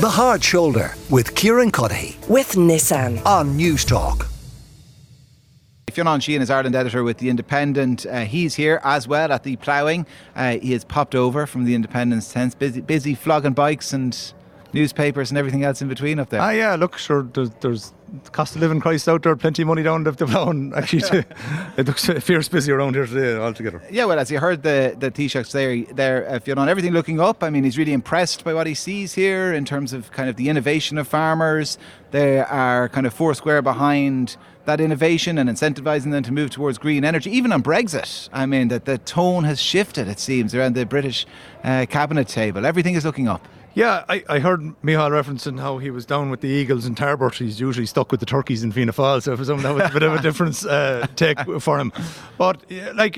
[0.00, 3.22] The Hard Shoulder with Kieran Cuddihy with Nissan.
[3.26, 4.28] on News Talk.
[5.90, 8.06] Fionn Sheahan is Ireland editor with The Independent.
[8.06, 10.06] Uh, he's here as well at the ploughing.
[10.34, 14.32] Uh, he has popped over from The Independent's tents, busy, busy flogging bikes and
[14.72, 16.40] newspapers and everything else in between up there.
[16.40, 17.92] Ah, yeah, look, sure, there's, there's
[18.32, 20.72] cost of living crisis out there, plenty of money down the, the phone.
[20.76, 21.26] Actually, to,
[21.76, 23.82] it looks fierce busy around here today altogether.
[23.90, 27.42] yeah, well, as you heard the the Taoiseach's there, there, uh, Fionn, everything looking up.
[27.42, 30.36] I mean, he's really impressed by what he sees here in terms of kind of
[30.36, 31.78] the innovation of farmers.
[32.10, 36.78] They are kind of four square behind that innovation and incentivising them to move towards
[36.78, 37.30] green energy.
[37.30, 40.06] Even on Brexit, I mean, that the tone has shifted.
[40.08, 41.26] It seems around the British
[41.64, 42.66] uh, cabinet table.
[42.66, 43.46] Everything is looking up.
[43.74, 47.34] Yeah, I, I heard Micheál referencing how he was down with the Eagles in Tarbert.
[47.34, 49.92] He's usually stuck with the turkeys in Fianna Fáil, so for some that was a
[49.92, 51.92] bit of a difference uh, take for him.
[52.36, 53.16] But like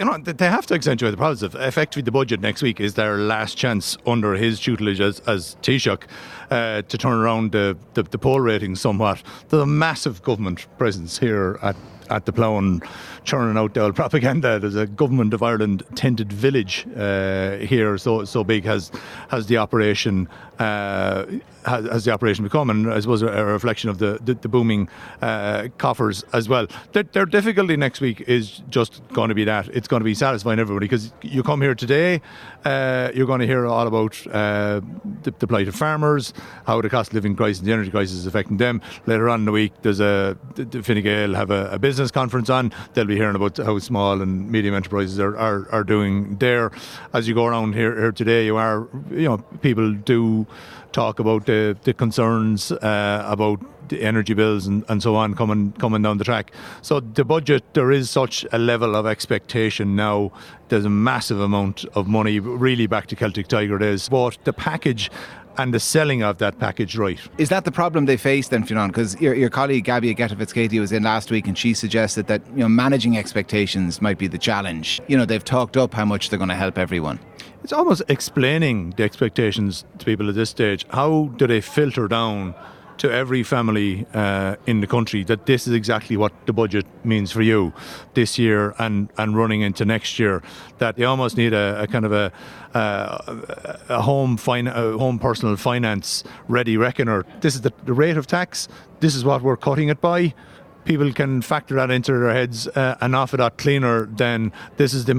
[0.00, 1.60] you know, they have to accentuate the positive.
[1.60, 6.04] Effectively, the budget next week is their last chance under his tutelage as, as Taoiseach
[6.50, 9.22] uh, to turn around the, the, the poll ratings somewhat.
[9.48, 11.76] There's a massive government presence here at
[12.10, 12.82] at the plough and
[13.24, 14.58] churning out the propaganda.
[14.58, 18.90] There's a government of Ireland tented village uh, here, so so big has
[19.28, 21.24] has the operation uh,
[21.64, 24.88] has, has the operation become, and I suppose a, reflection of the the, the booming
[25.22, 26.66] uh, coffers as well.
[26.92, 30.14] Their, their difficulty next week is just going to be that it's going to be
[30.14, 32.20] satisfying everybody because you come here today,
[32.64, 34.80] uh, you're going to hear all about uh,
[35.22, 36.32] the, the plight of farmers,
[36.66, 38.80] how the cost of living crisis, and the energy crisis is affecting them.
[39.06, 42.50] Later on in the week, there's a the Fine Gael have a, a business conference
[42.50, 42.72] on.
[42.94, 46.70] They'll be hearing about how small and medium enterprises are, are, are doing there.
[47.12, 50.46] As you go around here, here today, you are you know people do
[50.92, 55.72] talk about the, the concerns uh, about the energy bills and, and so on coming
[55.72, 56.52] coming down the track.
[56.80, 60.32] So the budget, there is such a level of expectation now.
[60.68, 64.08] There's a massive amount of money really back to Celtic Tiger days.
[64.08, 65.10] But the package
[65.58, 67.20] and the selling of that package right.
[67.36, 68.88] Is that the problem they face then, Fionn?
[68.88, 72.60] Because your, your colleague Gabby Ageta was in last week and she suggested that you
[72.60, 75.00] know managing expectations might be the challenge.
[75.08, 77.18] You know, they've talked up how much they're going to help everyone.
[77.62, 80.86] It's almost explaining the expectations to people at this stage.
[80.90, 82.54] How do they filter down
[82.96, 87.32] to every family uh, in the country that this is exactly what the budget means
[87.32, 87.72] for you
[88.14, 90.42] this year and, and running into next year?
[90.78, 92.32] That they almost need a, a kind of a,
[92.72, 97.26] a, a home fin- a home personal finance ready reckoner.
[97.40, 98.68] This is the, the rate of tax.
[99.00, 100.34] This is what we're cutting it by
[100.84, 104.94] people can factor that into their heads uh, and off it out cleaner than this
[104.94, 105.14] is the,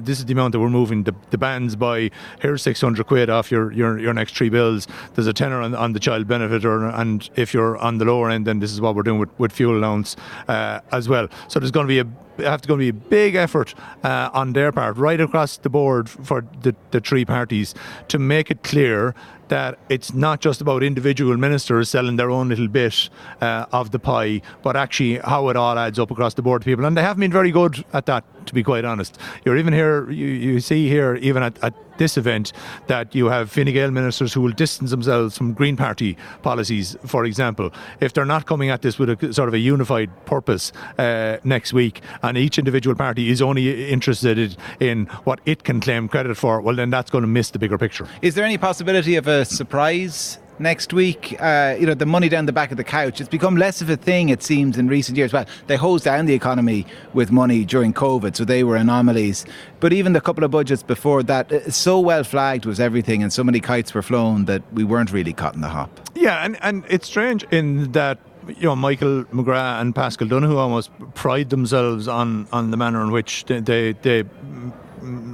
[0.00, 1.04] this is the amount that we're moving.
[1.04, 2.10] The, the bands by
[2.40, 4.86] here's 600 quid off your, your, your next three bills.
[5.14, 8.30] There's a tenner on, on the child benefit or, and if you're on the lower
[8.30, 10.16] end then this is what we're doing with, with fuel allowance
[10.48, 11.28] uh, as well.
[11.48, 12.06] So there's going to be a
[12.44, 15.68] have to go to be a big effort uh, on their part, right across the
[15.68, 17.74] board for the, the three parties,
[18.08, 19.14] to make it clear
[19.50, 23.98] that it's not just about individual ministers selling their own little bit uh, of the
[23.98, 26.84] pie, but actually how it all adds up across the board to people.
[26.84, 29.18] And they haven't been very good at that, to be quite honest.
[29.44, 32.52] You're even here, you, you see here, even at, at this event,
[32.88, 37.24] that you have Fine Gael ministers who will distance themselves from Green Party policies, for
[37.24, 37.70] example.
[38.00, 41.72] If they're not coming at this with a sort of a unified purpose uh, next
[41.72, 46.60] week, and each individual party is only interested in what it can claim credit for,
[46.60, 48.08] well, then that's going to miss the bigger picture.
[48.22, 51.36] Is there any possibility of a surprise next week?
[51.40, 53.20] Uh, you know, the money down the back of the couch.
[53.20, 55.32] It's become less of a thing, it seems, in recent years.
[55.32, 59.46] Well, they hosed down the economy with money during COVID, so they were anomalies.
[59.80, 63.32] But even the couple of budgets before that, uh, so well flagged was everything, and
[63.32, 65.90] so many kites were flown that we weren't really caught in the hop.
[66.14, 68.18] Yeah, and, and it's strange in that
[68.48, 73.10] you know Michael McGrath and Paschal Donohoe almost pride themselves on on the manner in
[73.10, 74.24] which they they, they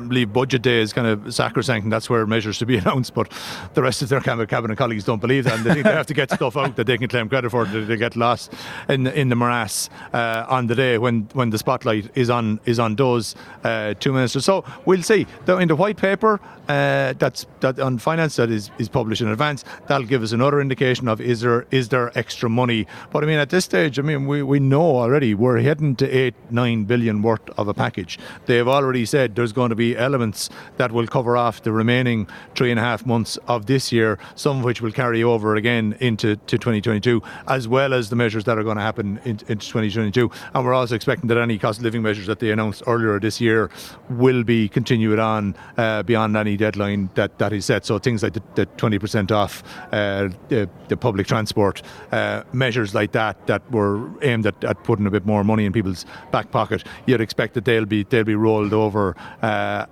[0.08, 3.14] believe budget day is kind of sacrosanct and that's where measures should be announced.
[3.14, 3.32] But
[3.74, 6.14] the rest of their cabinet colleagues don't believe that, and they think they have to
[6.14, 8.52] get stuff out that they can claim credit for that they get lost
[8.88, 12.78] in in the morass uh, on the day when when the spotlight is on is
[12.78, 13.34] on those
[13.64, 14.44] uh, two ministers.
[14.44, 15.26] So we'll see.
[15.46, 19.64] In the white paper uh, that's that on finance that is, is published in advance,
[19.86, 22.86] that'll give us another indication of is there is there extra money.
[23.12, 26.10] But I mean at this stage, I mean we, we know already we're heading to
[26.10, 28.18] eight nine billion worth of a package.
[28.46, 32.70] They've already said there's going to be elements that will cover off the remaining three
[32.70, 36.36] and a half months of this year, some of which will carry over again into
[36.36, 40.30] to 2022, as well as the measures that are going to happen in, into 2022.
[40.54, 43.40] And we're also expecting that any cost of living measures that they announced earlier this
[43.40, 43.70] year
[44.10, 47.84] will be continued on uh, beyond any deadline that, that is set.
[47.84, 49.62] So things like the, the 20% off
[49.92, 51.82] uh, the, the, public transport,
[52.12, 55.72] uh, measures like that that were aimed at, at, putting a bit more money in
[55.72, 59.14] people's back pocket, you'd expect that they'll be they'll be rolled over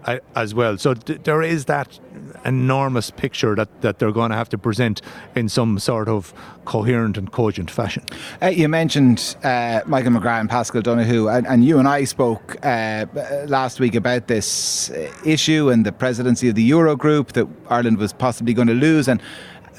[0.05, 0.79] uh, as well.
[0.79, 1.99] So there is that
[2.45, 5.01] enormous picture that, that they're going to have to present
[5.35, 6.33] in some sort of
[6.65, 8.05] coherent and cogent fashion.
[8.43, 12.57] Uh, you mentioned uh, Michael McGrath and Paschal Donohoe, and, and you and I spoke
[12.65, 13.07] uh,
[13.47, 18.13] last week about this uh, issue and the presidency of the Eurogroup that Ireland was
[18.13, 19.09] possibly going to lose.
[19.09, 19.21] And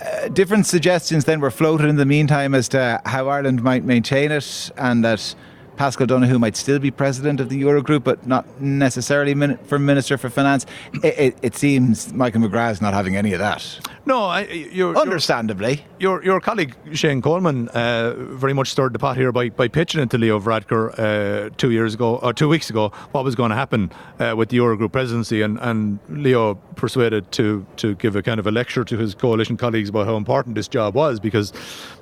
[0.01, 4.31] uh, different suggestions then were floated in the meantime as to how Ireland might maintain
[4.31, 5.35] it and that
[5.77, 10.17] Paschal Donohoe might still be president of the Eurogroup, but not necessarily min- for Minister
[10.17, 10.65] for Finance.
[11.03, 13.79] It, it, it seems Michael McGrath is not having any of that.
[14.05, 15.83] No, I, you're, understandably.
[15.99, 20.01] Your your colleague Shane Coleman uh, very much stirred the pot here by, by pitching
[20.01, 23.49] it to Leo Varadkar uh, two years ago or two weeks ago what was going
[23.49, 28.21] to happen uh, with the Eurogroup presidency, and, and Leo persuaded to to give a
[28.21, 31.51] kind of a lecture to his coalition colleagues about how important this job was because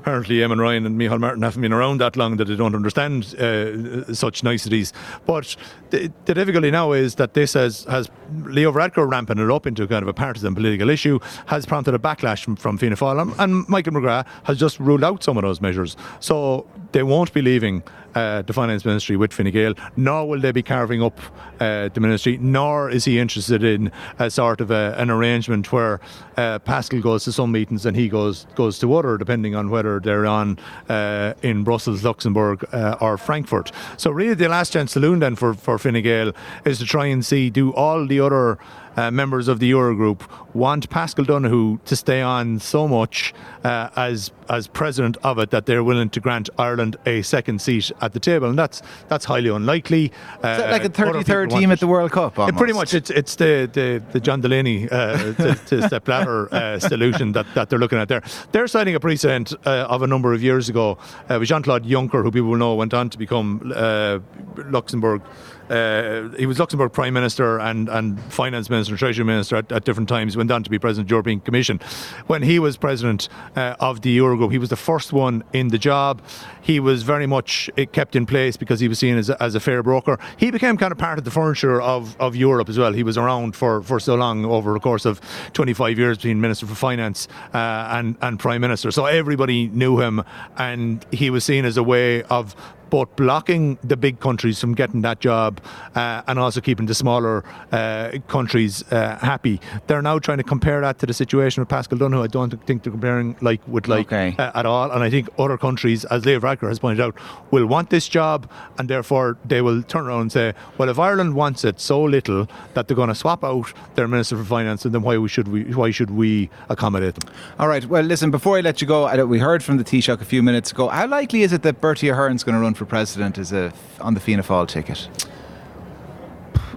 [0.03, 3.33] apparently Eamon Ryan and Micheál Martin haven't been around that long that they don't understand
[3.35, 4.91] uh, such niceties.
[5.25, 5.55] But
[5.91, 8.09] the, the, difficulty now is that this has has
[8.44, 12.00] Leo Varadkar ramping it up into kind of a partisan political issue has prompted a
[12.00, 15.44] backlash from, from Fianna Fáil, and, and Michael McGrath has just ruled out some of
[15.44, 15.95] those measures.
[16.19, 17.84] So they won't be leaving
[18.16, 21.19] uh, the finance ministry with Fine Gael, nor will they be carving up
[21.60, 26.00] uh, the ministry, nor is he interested in a sort of a, an arrangement where
[26.38, 30.00] uh, Paschal goes to some meetings and he goes goes to other, depending on whether
[30.00, 30.60] they're on
[30.90, 33.72] uh, in Brussels, Luxembourg, uh, or Frankfurt.
[33.98, 36.34] So really, the last chance saloon then for for Fine Gael
[36.66, 38.60] is to try and see do all the other
[38.95, 40.22] uh, members of the Eurogroup
[40.54, 45.66] want Paschal Donohoe to stay on so much uh, as as president of it that
[45.66, 49.50] they're willing to grant Ireland a second seat at the table, and that's that's highly
[49.50, 50.12] unlikely.
[50.44, 52.38] Uh, like a 33rd team at the World Cup?
[52.38, 52.57] Almost.
[52.57, 56.80] Pretty much, it's it's the the, the John Delaney uh, to, to step ladder uh,
[56.80, 58.22] solution that, that they're looking at there.
[58.51, 60.98] They're citing a precedent uh, of a number of years ago
[61.30, 64.19] uh, with Jean Claude Juncker, who people will know went on to become uh,
[64.57, 65.22] Luxembourg.
[65.69, 69.83] Uh, he was Luxembourg Prime Minister and, and Finance Minister, and Treasury Minister at, at,
[69.83, 70.38] different times.
[70.38, 71.80] Went on to be President of the European Commission.
[72.27, 75.77] When he was President uh, of the Eurogroup, he was the first one in the
[75.77, 76.21] job.
[76.62, 79.60] He was very much uh, kept in place because he was seen as as a
[79.60, 80.18] fair broker.
[80.38, 82.94] He became kind of part of the furniture of, of Europe as well.
[82.94, 85.21] He was around for, for so long over a course of
[85.54, 87.57] 25 years between Minister for Finance uh,
[87.92, 88.92] and, and Prime Minister.
[88.92, 90.24] So everybody knew him
[90.57, 92.56] and he was seen as a way of
[92.94, 95.60] both blocking the big countries from getting that job
[95.95, 99.60] uh, and also keeping the smaller uh, countries uh, happy.
[99.88, 102.22] They're now trying to compare that to the situation with Paschal Donohoe.
[102.22, 104.36] I don't think they're comparing like with like okay.
[104.38, 104.92] Uh, at all.
[104.92, 107.16] And I think other countries, as Leo Varadkar has pointed out,
[107.50, 108.48] will want this job
[108.78, 112.48] and therefore they will turn around and say, well, if Ireland wants it so little
[112.75, 115.63] that they're going to swap out their Minister for Finance, and then why should we
[115.74, 117.34] why should we accommodate them?
[117.57, 117.84] All right.
[117.88, 120.72] Well, listen, before I let you go, we heard from the Taoiseach a few minutes
[120.72, 120.89] ago.
[120.89, 123.71] How likely is it that Bertie Ahern's going to run for for president is a,
[124.01, 125.07] on the Fianna Fáil ticket?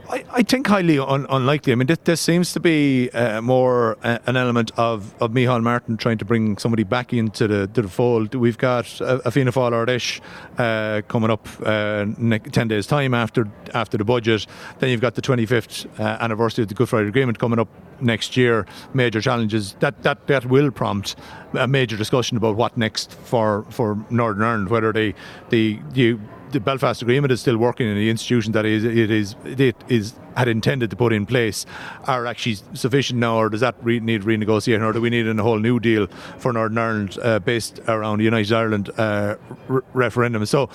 [0.09, 1.73] I, I think highly un, unlikely.
[1.73, 5.63] I mean, this, this seems to be uh, more uh, an element of, of Micheál
[5.63, 8.35] Martin trying to bring somebody back into the, the fold.
[8.35, 10.21] We've got a, a Fianna Fáil Ard Fheis
[10.59, 12.07] uh, coming up uh,
[12.51, 14.47] 10 days' time after after the budget.
[14.79, 17.69] Then you've got the 25th uh, anniversary of the Good Friday Agreement coming up
[18.01, 18.67] next year.
[18.95, 21.17] Major challenges that, that, that will prompt
[21.55, 25.15] a major discussion about what next for, for Northern Ireland, whether they,
[25.49, 26.21] they, you
[26.57, 30.15] the Belfast Agreement is still working in the institution that is, it is it is
[30.37, 31.67] had intended to put in place
[32.05, 35.43] are actually sufficient now, or does that re- need renegotiating, or do we need a
[35.43, 36.07] whole new deal
[36.39, 39.37] for Northern Ireland uh, based around the United Ireland uh,
[39.69, 40.47] re- referendum?
[40.47, 40.71] So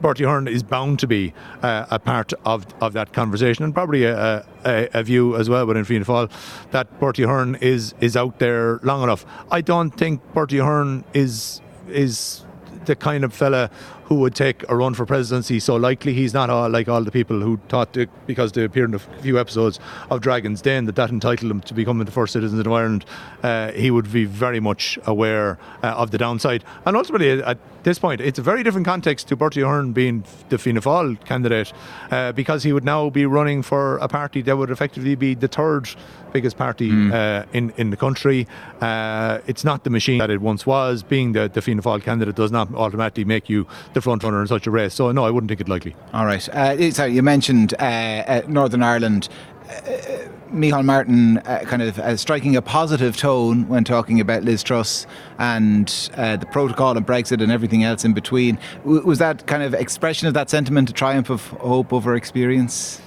[0.00, 4.04] Bertie Ahern is bound to be uh, a part of, of that conversation, and probably
[4.04, 6.30] a, a, a view as well within Fianna Fáil
[6.70, 9.26] that Bertie Ahern is is out there long enough.
[9.50, 12.44] I don't think Bertie Ahern is is
[12.86, 13.70] the kind of fella
[14.06, 16.14] who would take a run for presidency so likely.
[16.14, 17.96] He's not all, like all the people who thought,
[18.26, 21.74] because they appeared in a few episodes of Dragon's Den, that that entitled him to
[21.74, 23.04] becoming the first citizen of Ireland.
[23.42, 26.64] Uh, he would be very much aware uh, of the downside.
[26.84, 30.58] And ultimately, at this point, it's a very different context to Bertie Ahern being the
[30.58, 31.72] Fianna Fáil candidate,
[32.10, 35.48] uh, because he would now be running for a party that would effectively be the
[35.48, 35.88] third
[36.32, 37.46] biggest party mm.
[37.52, 38.46] in, in the country.
[38.80, 41.04] Uh, it's not the machine that it once was.
[41.04, 44.48] Being the, the Fianna Fáil candidate does not automatically make you the front runner in
[44.48, 44.92] such a race.
[44.92, 45.94] So no, I wouldn't think it likely.
[46.12, 46.46] All right.
[46.48, 49.28] Uh, sorry, you mentioned uh, uh, Northern Ireland.
[49.68, 54.62] Uh, Micheál Martin uh, kind of uh, striking a positive tone when talking about Liz
[54.62, 55.06] Truss
[55.38, 58.58] and uh, the protocol and Brexit and everything else in between.
[58.84, 63.00] W- was that kind of expression of that sentiment a triumph of hope over experience?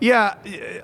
[0.00, 0.34] Yeah,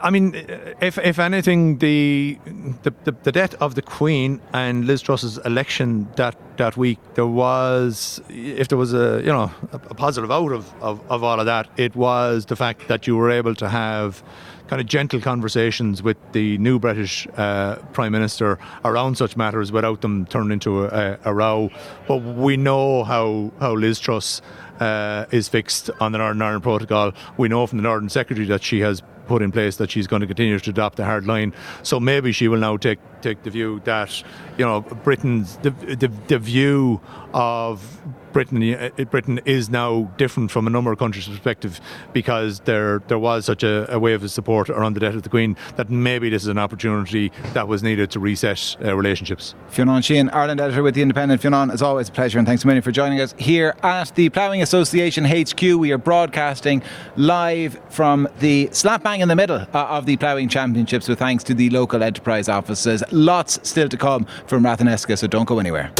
[0.02, 0.34] I mean,
[0.80, 2.36] if if anything, the,
[2.82, 7.26] the the, the death of the Queen and Liz Truss's election that, that week, there
[7.26, 11.38] was, if there was a you know a, a positive out of, of, of all
[11.38, 14.20] of that, it was the fact that you were able to have
[14.68, 20.00] kind of gentle conversations with the new British uh, Prime Minister around such matters without
[20.00, 21.70] them turning into a, a row.
[22.08, 24.40] But we know how, how Liz Truss
[24.80, 27.12] uh, is fixed on the Northern Ireland Protocol.
[27.36, 30.20] We know from the Northern Secretary that she has put in place that she's going
[30.20, 31.52] to continue to adopt the hard line.
[31.82, 34.22] So maybe she will now take take the view that
[34.58, 37.00] you know Britain's the the, the view
[37.32, 38.00] of
[38.34, 41.80] Britain uh, Britain is now different from a number of countries' perspective
[42.12, 45.28] because there there was such a, a wave of support around the death of the
[45.28, 49.54] Queen that maybe this is an opportunity that was needed to reset uh, relationships.
[49.68, 51.40] Fionn Sheahan, Ireland editor with the Independent.
[51.40, 54.28] Fionn, as always, a pleasure and thanks a million for joining us here at the
[54.30, 55.62] Ploughing Association HQ.
[55.62, 56.82] We are broadcasting
[57.16, 61.44] live from the slap bang in the middle uh, of the Ploughing Championships with thanks
[61.44, 63.04] to the local enterprise offices.
[63.12, 65.92] Lots still to come from Ratheniska, so don't go anywhere.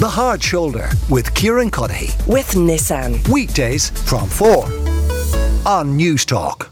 [0.00, 2.10] The Hard Shoulder with Kieran Cuddihy.
[2.26, 3.26] With Nissan.
[3.28, 4.64] Weekdays from 4
[5.66, 6.68] on Newstalk.